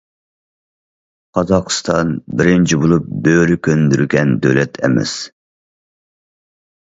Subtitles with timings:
[1.37, 5.13] قازاقىستان بىرىنچى بولۇپ بۆرە كۆندۈرگەن دۆلەت ئەمەس.